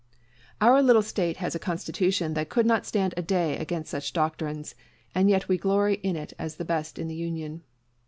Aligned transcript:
Our 0.59 0.81
little 0.81 1.03
State 1.03 1.37
has 1.37 1.53
a 1.53 1.59
constitution 1.59 2.33
that 2.33 2.49
could 2.49 2.65
not 2.65 2.87
stand 2.87 3.13
a 3.17 3.21
day 3.21 3.55
against 3.59 3.91
such 3.91 4.13
doctrines, 4.13 4.73
and 5.13 5.29
yet 5.29 5.47
we 5.47 5.59
glory 5.59 5.97
in 6.01 6.15
it 6.15 6.33
as 6.39 6.55
the 6.55 6.65
best 6.65 6.97
in 6.97 7.07
the 7.07 7.13
Union. 7.13 7.61